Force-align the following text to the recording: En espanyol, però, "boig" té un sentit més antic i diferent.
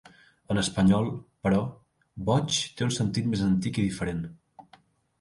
En 0.53 0.61
espanyol, 0.61 1.11
però, 1.49 1.59
"boig" 2.31 2.59
té 2.81 2.89
un 2.89 2.97
sentit 2.99 3.31
més 3.35 3.47
antic 3.53 3.83
i 3.83 3.89
diferent. 3.93 4.29